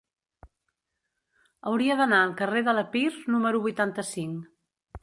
[1.73, 3.05] Hauria d'anar al carrer de l'Epir
[3.37, 4.47] número vuitanta-cinc.